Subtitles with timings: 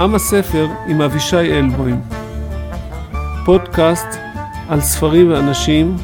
[0.00, 2.00] עם הספר עם אבישי אלבוים.
[3.44, 4.06] פודקאסט
[4.68, 5.96] על ספרים ואנשים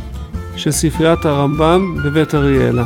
[0.57, 2.85] של ספריית הרמב"ם בבית אריאלה.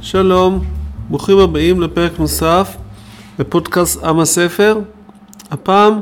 [0.00, 0.64] שלום,
[1.08, 2.76] ברוכים הבאים לפרק נוסף
[3.38, 4.78] בפודקאסט עם הספר.
[5.50, 6.00] הפעם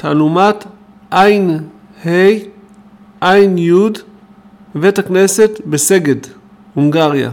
[0.00, 0.64] תעלומת
[1.10, 1.68] עין
[2.06, 2.08] ה'
[3.20, 3.72] עין י'
[4.74, 6.16] בבית הכנסת בסגד,
[6.74, 7.30] הונגריה.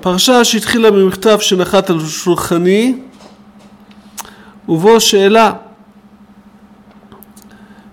[0.00, 2.98] פרשה שהתחילה במכתב שנחת על שולחני
[4.68, 5.52] ובו שאלה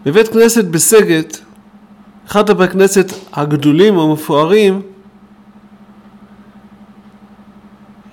[0.05, 1.23] בבית כנסת בסגד,
[2.27, 4.81] אחד הבית כנסת הגדולים המפוארים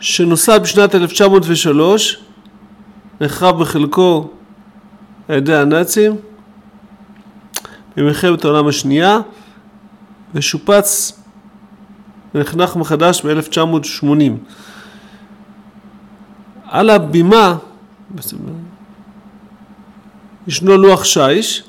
[0.00, 2.24] שנוסד בשנת 1903,
[3.20, 4.30] נחרב בחלקו
[5.28, 6.16] על ידי הנאצים
[7.96, 9.18] במלחמת העולם השנייה
[10.34, 11.20] ושופץ
[12.34, 14.32] ונחנך מחדש ב-1980.
[16.66, 17.56] על הבימה
[20.46, 21.64] ישנו לוח שיש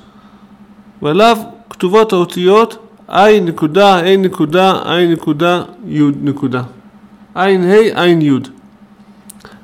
[1.02, 1.38] ועליו
[1.70, 6.64] כתובות האותיות I נקודה, A נקודה, I נקודה, Y נקודה.
[7.36, 8.32] עין ה' עין י'.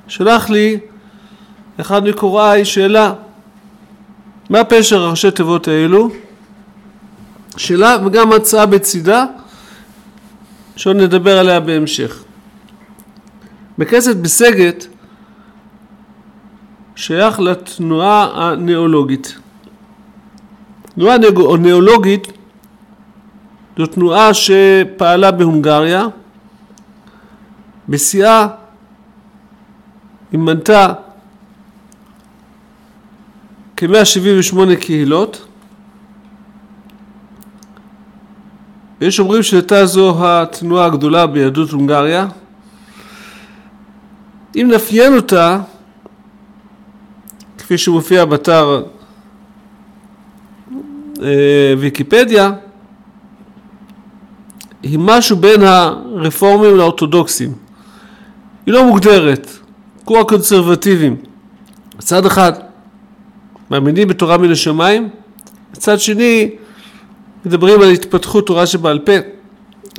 [0.07, 0.79] שלח לי
[1.81, 3.13] אחד מקוראי שאלה,
[4.49, 6.09] מה פשר ראשי תיבות האלו?
[7.57, 9.25] שאלה וגם הצעה בצידה,
[10.75, 12.23] שעוד נדבר עליה בהמשך.
[13.77, 14.87] בכסת בסגת
[16.95, 19.35] שייך לתנועה הנאולוגית.
[20.95, 21.15] תנועה
[21.53, 22.27] הנאולוגית
[23.77, 26.07] זו תנועה שפעלה בהונגריה
[27.89, 28.47] בשיאה
[30.31, 30.93] היא מנתה
[33.79, 35.45] כ-178 קהילות.
[39.01, 42.27] ויש אומרים שהייתה זו התנועה הגדולה ביהדות הונגריה.
[44.55, 45.59] אם נאפיין אותה
[47.57, 48.83] כפי שמופיע באתר
[51.21, 52.51] אה, ויקיפדיה
[54.83, 57.53] היא משהו בין הרפורמים לאורתודוקסים.
[58.65, 59.49] היא לא מוגדרת,
[60.05, 61.15] כמו הקונסרבטיבים.
[61.97, 62.68] מצד אחד
[63.71, 65.09] מאמינים בתורה מן השמיים,
[65.71, 66.49] מצד שני
[67.45, 69.11] מדברים על התפתחות תורה שבעל פה,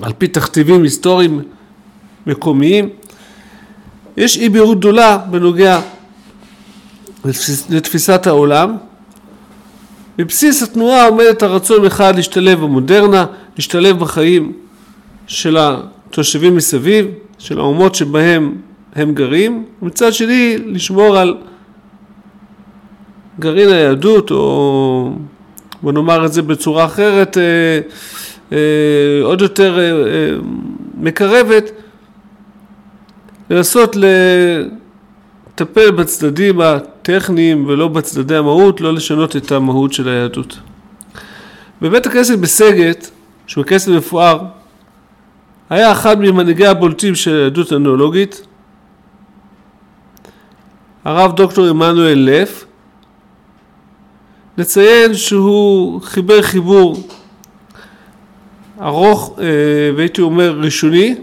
[0.02, 1.42] על פי תכתיבים היסטוריים
[2.26, 2.88] מקומיים.
[4.16, 5.80] יש אי בהירות גדולה בנוגע
[7.70, 8.76] לתפיסת העולם.
[10.18, 13.26] בבסיס התנועה עומדת הרצון אחד להשתלב במודרנה,
[13.56, 14.52] להשתלב בחיים
[15.26, 17.06] של התושבים מסביב,
[17.38, 18.54] של האומות שבהם
[18.94, 21.36] הם גרים, ומצד שני לשמור על
[23.40, 25.12] גרעין היהדות, או
[25.82, 27.80] בוא נאמר את זה בצורה אחרת, אה,
[28.52, 28.58] אה,
[29.22, 30.36] עוד יותר אה, אה,
[30.94, 31.70] מקרבת,
[33.50, 33.96] לנסות
[35.54, 40.58] לטפל בצדדים הטכניים ולא בצדדי המהות, לא לשנות את המהות של היהדות.
[41.82, 43.10] בבית הכנסת בסגת,
[43.46, 44.38] שהוא כנסת מפואר,
[45.70, 48.46] היה אחד ממנהיגי הבולטים של היהדות הנאולוגית,
[51.04, 52.64] הרב דוקטור עמנואל לף.
[54.60, 57.02] נציין שהוא חיבר חיבור
[58.80, 59.44] ארוך אה,
[59.96, 61.14] והייתי אומר ראשוני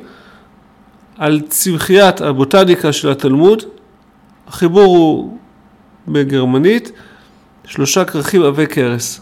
[1.18, 3.64] על צמחיית הבוטניקה של התלמוד.
[4.48, 5.38] החיבור הוא
[6.08, 6.92] בגרמנית,
[7.66, 9.22] שלושה כרכים עבי כרס.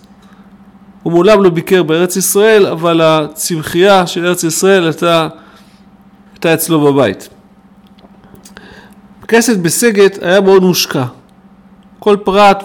[1.03, 5.27] הוא מעולם לא ביקר בארץ ישראל, אבל הצמחייה של ארץ ישראל הייתה,
[6.33, 7.29] הייתה אצלו בבית.
[9.27, 11.05] כסת בסגת היה מאוד מושקע.
[11.99, 12.63] כל פרט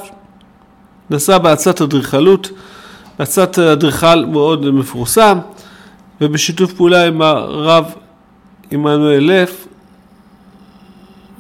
[1.11, 2.51] נסע בעצת אדריכלות,
[3.19, 5.39] בעצת אדריכל מאוד מפורסם,
[6.21, 7.85] ובשיתוף פעולה עם הרב
[8.71, 9.67] עמנואל לף,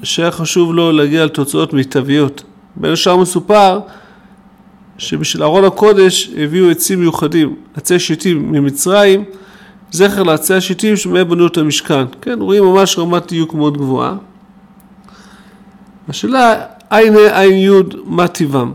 [0.02, 2.42] שהיה חשוב לו להגיע לתוצאות מיטביות.
[2.76, 3.80] בין השאר מסופר
[4.98, 9.24] שבשביל ארון הקודש הביאו עצים מיוחדים, עצי שיטים ממצרים,
[9.92, 12.04] זכר לעצי השיטים שמהם בנו את המשכן.
[12.20, 14.14] כן, רואים ממש רמת דיוק מאוד גבוהה.
[16.08, 18.72] השאלה, עין ה' עין י' מה טיבם?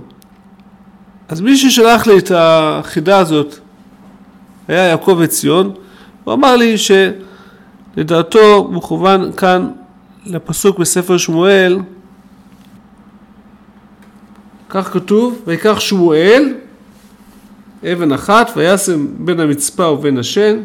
[1.29, 3.55] אז מי ששלח לי את החידה הזאת
[4.67, 5.73] היה יעקב עציון,
[6.23, 6.75] הוא אמר לי
[7.97, 9.69] שלדעתו מכוון כאן
[10.25, 11.79] לפסוק בספר שמואל
[14.69, 16.53] כך כתוב, ויקח שמואל
[17.83, 20.59] אבן אחת, וישם בין המצפה ובין השן,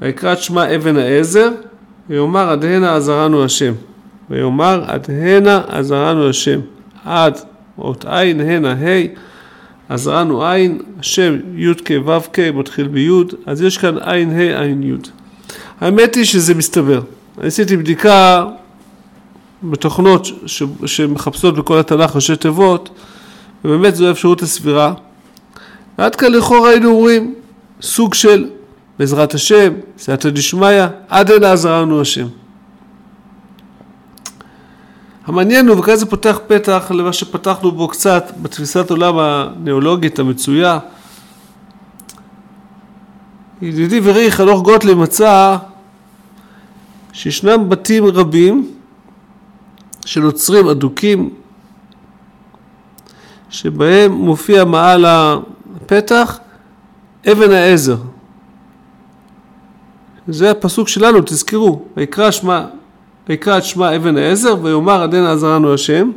[0.00, 1.50] ויקרא את שמה אבן העזר,
[2.08, 3.72] ויאמר עד הנה עזרנו השם.
[4.30, 6.60] ויאמר עד הנה עזרנו השם.
[7.04, 7.38] עד
[7.78, 9.27] אות עין, הנה, ה',
[9.88, 13.10] אז ראינו עין, השם י"ק ו"ק מתחיל בי',
[13.46, 14.94] אז יש כאן עין ה' עין י'.
[15.80, 17.00] האמת היא שזה מסתבר.
[17.40, 18.46] עשיתי בדיקה
[19.62, 20.62] בתוכנות ש...
[20.86, 22.90] שמחפשות בכל התנ"ך ראשי תיבות,
[23.64, 24.94] ובאמת זו האפשרות הסבירה.
[25.98, 27.34] ועד כאן לכאורה היינו אומרים
[27.82, 28.46] סוג של
[28.98, 32.26] בעזרת השם, סייעתא דשמיא, עד הנה עזרנו השם.
[35.28, 40.78] המעניין הוא, וכאן זה פותח פתח למה שפתחנו בו קצת בתפיסת עולם הניאולוגית המצויה.
[43.62, 45.56] ידידי ורעי חנוך גוטליב מצא
[47.12, 48.70] שישנם בתים רבים
[50.06, 51.30] של עוצרים אדוקים
[53.50, 56.38] שבהם מופיע מעל הפתח
[57.32, 57.96] אבן העזר.
[60.28, 62.66] זה הפסוק שלנו, תזכרו, ויקרא שמה
[63.28, 66.10] ויקרא את שמע אבן העזר ויאמר עדנה עזרנו השם.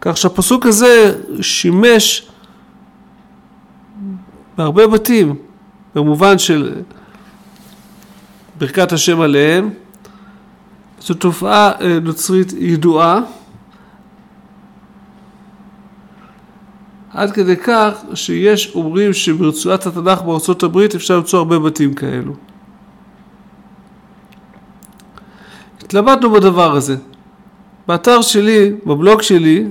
[0.00, 2.28] כך שהפסוק הזה שימש
[4.56, 5.34] בהרבה בתים,
[5.94, 6.74] במובן של
[8.58, 9.70] ברכת השם עליהם.
[11.00, 13.20] זו תופעה אה, נוצרית ידועה,
[17.12, 22.47] עד כדי כך שיש אומרים שברצועת התנ"ך בארצות הברית אפשר למצוא הרבה בתים כאלו.
[25.88, 26.96] התלבטנו בדבר הזה.
[27.86, 29.64] באתר שלי, בבלוג שלי,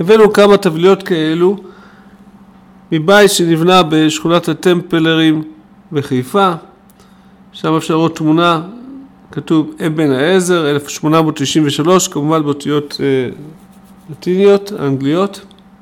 [0.00, 1.56] הבאנו כמה טבליות כאלו
[2.92, 5.42] מבית שנבנה בשכונת הטמפלרים
[5.92, 6.52] בחיפה,
[7.52, 8.62] שם אפשר לראות תמונה,
[9.32, 13.28] כתוב אבן העזר, 1893, כמובן באותיות אה,
[14.10, 15.40] לטיניות, אנגליות,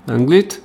[0.08, 0.60] אנגלית.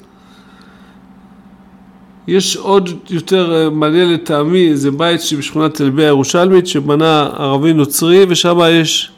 [2.28, 8.26] יש עוד יותר אה, מעניין לטעמי, זה בית שבשכונת תל אביב הירושלמית שבנה ערבי נוצרי
[8.30, 9.12] ושם יש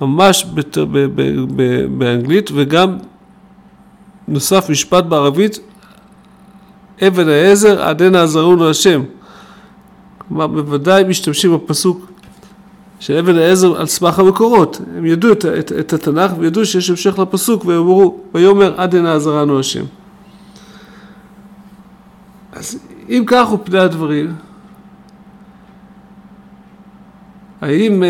[0.00, 1.22] ממש בת, ב, ב,
[1.56, 2.96] ב, באנגלית וגם
[4.28, 5.60] נוסף משפט בערבית
[7.06, 9.02] אבן העזר עדנה עזרונו השם.
[10.18, 12.06] כלומר בוודאי משתמשים בפסוק
[13.00, 14.80] של אבן העזר על סמך המקורות.
[14.96, 19.58] הם ידעו את, את, את התנ"ך וידעו שיש המשך לפסוק והם אמרו ויאמר עדנה עזרנו
[19.58, 19.84] השם.
[22.58, 22.78] אז
[23.08, 24.34] אם כך הוא פני הדברים,
[27.60, 28.02] האם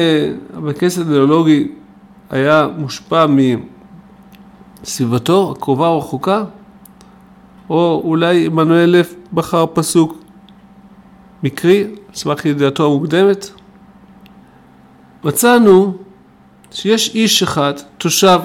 [0.54, 1.68] המקס האידיאולוגי
[2.30, 3.26] היה מושפע
[4.82, 6.44] מסביבתו הקרובה או רחוקה?
[7.70, 10.18] או אולי עמנואל לב בחר פסוק
[11.42, 13.50] מקרי, על סמך ידיעתו המוקדמת?
[15.24, 15.96] מצאנו
[16.70, 18.40] שיש איש אחד, תושב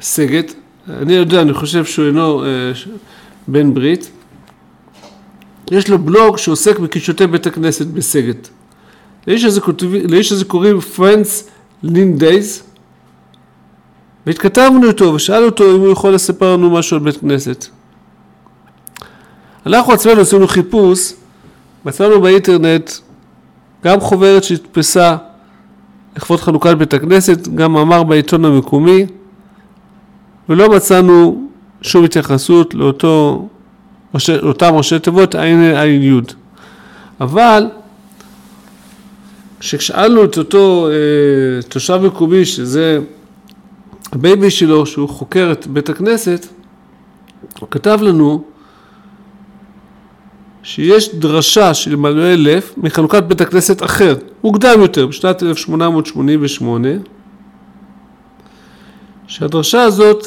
[0.00, 0.54] סגת,
[0.88, 2.48] אני יודע, אני חושב שהוא אינו אה,
[3.48, 4.10] בן ברית,
[5.70, 8.48] יש לו בלוג שעוסק בקישוטי בית הכנסת בסגת.
[9.26, 10.78] לאיש הזה, כותב, לאיש הזה קוראים
[11.84, 12.62] Lin Days,
[14.26, 17.66] והתכתבנו איתו ושאלנו אותו אם הוא יכול לספר לנו משהו על בית כנסת.
[19.66, 21.12] אנחנו עצמנו עשינו חיפוש,
[21.84, 22.90] מצאנו באינטרנט
[23.84, 25.16] גם חוברת שהדפסה
[26.16, 29.06] לכבוד חנוכת בית הכנסת, גם מאמר בעיתון המקומי,
[30.48, 31.46] ולא מצאנו
[31.82, 33.48] שום התייחסות לאותו
[34.42, 36.32] אותם ראשי תיבות עין עין יוד.
[37.20, 37.66] אבל
[39.60, 42.98] כששאלנו את אותו אה, תושב מקומי שזה
[44.12, 46.46] ה baby שלו שהוא חוקר את בית הכנסת,
[47.60, 48.44] הוא כתב לנו
[50.62, 56.88] שיש דרשה של עמנואל לב מחנוכת בית הכנסת אחר, מוקדם יותר, בשנת 1888,
[59.26, 60.26] שהדרשה הזאת,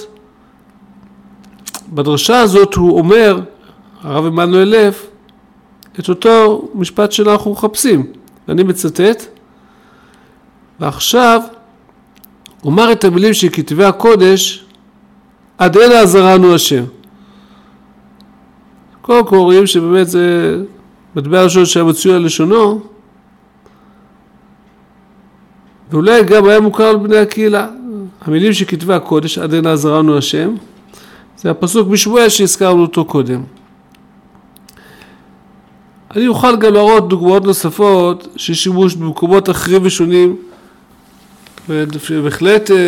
[1.93, 3.39] בדרשה הזאת הוא אומר
[4.03, 4.95] הרב עמנואל לב,
[5.99, 8.05] את אותו משפט שאנחנו מחפשים.
[8.49, 9.25] אני מצטט,
[10.79, 11.41] ועכשיו
[12.63, 14.65] אומר את המילים של כתבי הקודש,
[15.57, 16.83] עד אלה עזרנו השם.
[19.01, 20.57] קודם כל רואים שבאמת זה
[21.15, 22.81] מטבע ראשון שהיה מצוי על לשונו,
[25.91, 27.67] ואולי גם היה מוכר לבני הקהילה.
[28.21, 30.55] המילים של כתבי הקודש, עד הנה עזרנו השם,
[31.37, 33.43] זה הפסוק בשבועה שהזכרנו אותו קודם.
[36.15, 40.35] אני אוכל גם להראות דוגמאות נוספות של שימוש במקומות אחרים ושונים
[41.69, 42.81] ובהחלט אה, אה,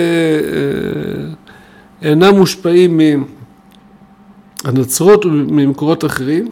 [2.02, 3.00] אינם מושפעים
[4.64, 6.50] מהנצרות וממקורות אחרים.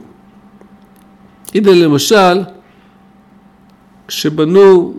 [1.53, 2.43] הנה למשל,
[4.07, 4.93] כשבנו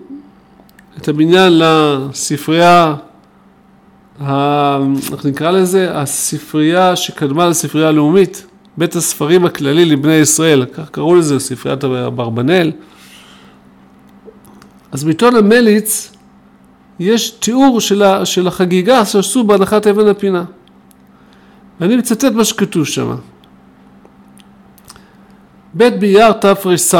[0.96, 2.94] את הבניין לספרייה,
[4.20, 5.98] איך נקרא לזה?
[5.98, 8.46] הספרייה שקדמה לספרייה הלאומית,
[8.76, 12.72] בית הספרים הכללי לבני ישראל, כך קראו לזה, ספריית אברבנאל.
[14.92, 16.12] אז בעיתון המליץ
[16.98, 20.44] יש תיאור של, החגיגה שעשו בהנחת אבן הפינה.
[21.80, 23.16] ואני מצטט מה שכתוב שם.
[25.76, 26.94] ב' באייר תר"ס,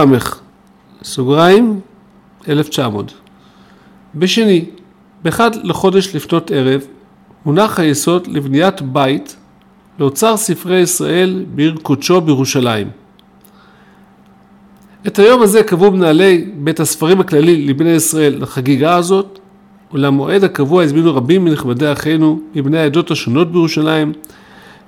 [1.02, 1.80] סוגריים,
[2.48, 3.12] 1900.
[4.14, 4.64] בשני,
[5.22, 6.80] באחד לחודש לפנות ערב,
[7.42, 9.36] הונח היסוד לבניית בית
[10.00, 12.90] לאוצר ספרי ישראל בעיר קודשו בירושלים.
[15.06, 19.38] את היום הזה קבעו מנהלי בית הספרים הכללי לבני ישראל לחגיגה הזאת,
[19.92, 24.12] ולמועד הקבוע הזמינו רבים מנכבדי אחינו מבני העדות השונות בירושלים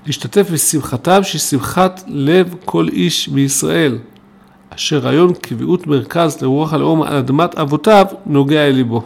[0.07, 3.99] להשתתף בשמחתם שהיא שמחת לב כל איש בישראל,
[4.71, 9.02] אשר רעיון קביעות מרכז לרוח הלאום על אדמת אבותיו נוגע אל ליבו.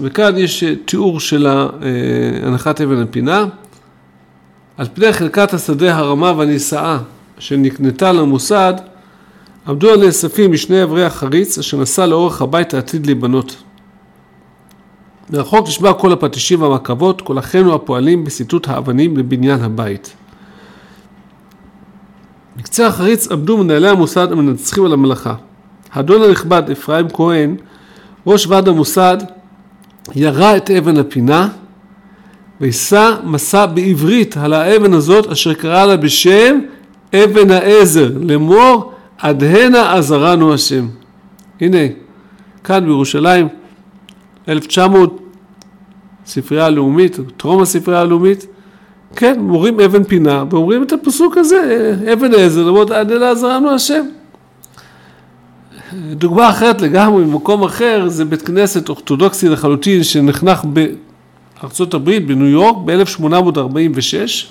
[0.00, 1.66] וכאן יש תיאור של אה,
[2.42, 3.44] הנחת אבן הפינה.
[4.76, 6.98] על פני חלקת השדה הרמה והנישאה
[7.38, 8.74] שנקנתה למוסד
[9.66, 13.56] עמדו הנאספים משני אברי החריץ אשר נסע לאורך הבית העתיד להיבנות.
[15.30, 20.14] מרחוק נשמע כל הפטישים והמקבות, כל אחינו הפועלים בסיטוט האבנים לבניין הבית.
[22.56, 25.34] בקצה החריץ עמדו מנהלי המוסד המנצחים על המלאכה.
[25.92, 27.56] האדון הנכבד אפרים כהן,
[28.26, 29.18] ראש ועד המוסד,
[30.14, 31.48] ירה את אבן הפינה
[32.64, 36.60] וישא מסע בעברית על האבן הזאת אשר קרא לה בשם
[37.14, 40.86] אבן העזר לאמור עד הנה עזרנו השם.
[41.60, 41.78] הנה,
[42.64, 43.48] כאן בירושלים,
[44.48, 45.20] 1900,
[46.26, 48.46] ספרייה הלאומית, טרום הספרייה הלאומית,
[49.16, 54.04] כן, מורים אבן פינה ואומרים את הפסוק הזה, אבן העזר, למרות עד הנה עזרנו השם.
[56.10, 60.64] דוגמה אחרת לגמרי, במקום אחר, זה בית כנסת אורתודוקסי לחלוטין שנחנך
[61.62, 64.46] בארצות הברית, בניו יורק, ב-1846,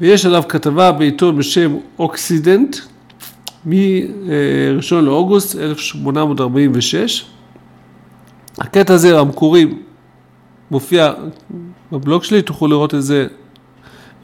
[0.00, 2.76] ויש עליו כתבה בעיתון בשם אוקסידנט,
[3.66, 7.24] מ-1 לאוגוסט 1846.
[8.58, 9.66] הקטע הזה המקורי
[10.70, 11.12] מופיע
[11.92, 13.26] בבלוג שלי, תוכלו לראות את זה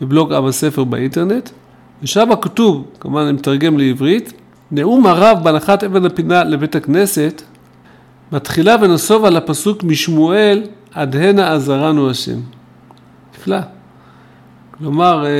[0.00, 1.50] בבלוג עם הספר באינטרנט,
[2.02, 4.32] ושם כתוב, כמובן אני מתרגם לעברית,
[4.70, 7.42] נאום הרב בהנחת אבן הפינה לבית הכנסת,
[8.32, 10.62] מתחילה ונסוב על הפסוק משמואל,
[10.94, 12.40] עד הנה עזרנו השם.
[13.34, 13.56] נפלא.
[14.78, 15.30] כלומר, אה,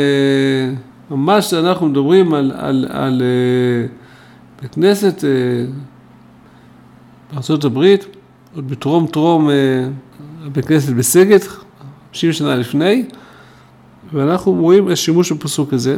[1.11, 3.87] ממש אנחנו מדברים על, על, על אה,
[4.63, 5.31] בית כנסת אה,
[7.33, 8.07] בארצות הברית,
[8.55, 9.51] עוד בטרום טרום
[10.53, 11.43] בית כנסת בסגת,
[12.13, 13.05] 50 שנה לפני,
[14.13, 15.97] ואנחנו רואים שימוש בפסוק הזה.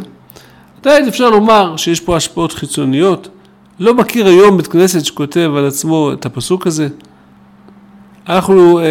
[0.80, 3.28] עדיין אפשר לומר שיש פה השפעות חיצוניות.
[3.80, 6.88] לא מכיר היום בית כנסת שכותב על עצמו את הפסוק הזה.
[8.28, 8.84] אנחנו אה,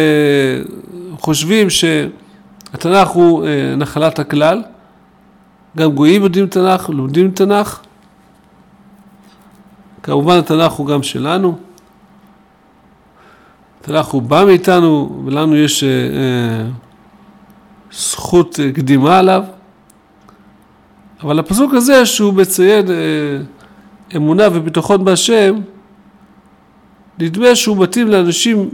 [1.18, 4.62] חושבים שהתנ"ך הוא אה, נחלת הכלל.
[5.76, 7.80] גם גויים יודעים תנ"ך, לומדים תנ"ך.
[10.02, 11.58] כמובן התנ"ך הוא גם שלנו.
[13.80, 16.66] התנ"ך הוא בא מאיתנו, ולנו יש אה, אה,
[17.92, 19.44] זכות קדימה עליו.
[21.22, 22.94] אבל הפסוק הזה שהוא מציין אה,
[24.16, 25.60] אמונה וביטחון בהשם,
[27.18, 28.70] נדמה שהוא מתאים לאנשים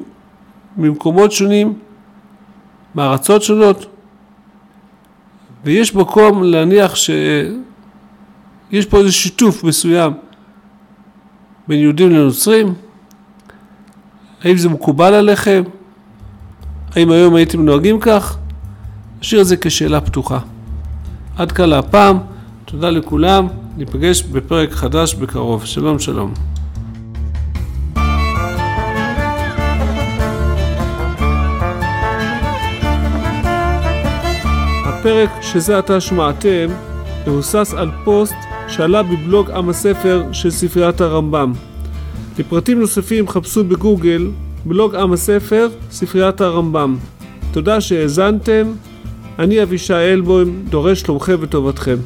[0.76, 1.78] ממקומות שונים,
[2.94, 3.86] מארצות שונות,
[5.64, 10.12] ויש מקום להניח שיש פה איזה שיתוף מסוים
[11.68, 12.74] בין יהודים לנוצרים.
[14.44, 15.62] האם זה מקובל עליכם?
[16.96, 18.38] האם היום הייתם נוהגים כך?
[19.20, 20.38] נשאיר את זה כשאלה פתוחה.
[21.36, 22.18] עד כאן להפעם.
[22.64, 23.46] תודה לכולם,
[23.76, 25.64] ניפגש בפרק חדש בקרוב.
[25.64, 26.34] שלום שלום.
[35.00, 36.66] הפרק שזה עתה שמעתם
[37.26, 38.34] מבוסס על פוסט
[38.68, 41.52] שעלה בבלוג עם הספר של ספריית הרמב"ם.
[42.38, 44.30] לפרטים נוספים חפשו בגוגל
[44.64, 46.96] בלוג עם הספר ספריית הרמב"ם.
[47.52, 48.66] תודה שהאזנתם,
[49.38, 51.96] אני אבישי אלבוים, דורש שלומכם וטובתכם.